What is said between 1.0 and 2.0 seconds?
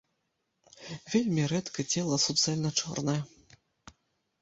Вельмі рэдка